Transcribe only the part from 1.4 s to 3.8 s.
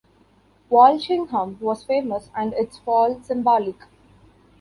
was famous and its fall symbolic.